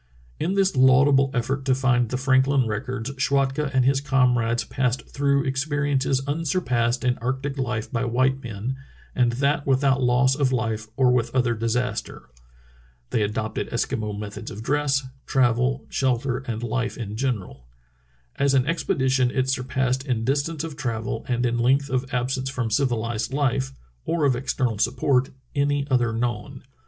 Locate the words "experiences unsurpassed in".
5.45-7.19